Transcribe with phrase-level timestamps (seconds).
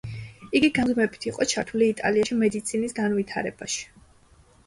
[0.59, 3.85] იგი გამუდმებით იყო ჩართული იტალიაში მედიცინის განვითარებაში.